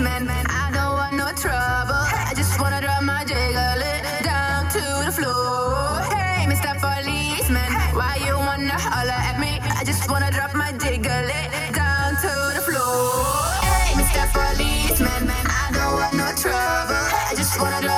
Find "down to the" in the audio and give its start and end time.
4.24-5.12, 11.74-12.62